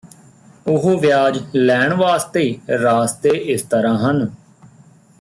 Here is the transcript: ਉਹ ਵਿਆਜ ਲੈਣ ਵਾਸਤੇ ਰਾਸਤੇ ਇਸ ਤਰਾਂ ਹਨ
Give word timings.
ਉਹ 0.65 0.99
ਵਿਆਜ 0.99 1.37
ਲੈਣ 1.55 1.93
ਵਾਸਤੇ 1.93 2.43
ਰਾਸਤੇ 2.81 3.29
ਇਸ 3.53 3.61
ਤਰਾਂ 3.63 3.95
ਹਨ 3.99 4.27